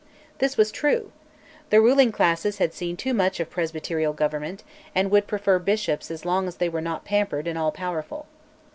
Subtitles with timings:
[0.39, 1.11] This was true:
[1.69, 4.63] the ruling classes had seen too much of presbyterial government,
[4.95, 8.25] and would prefer bishops as long as they were not pampered and all powerful.